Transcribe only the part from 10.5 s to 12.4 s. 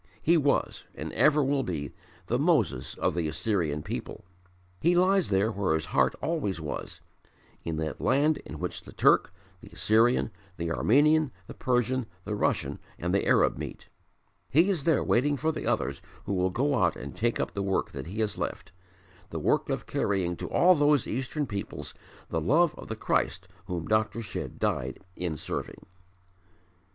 the Armenian, the Persian, the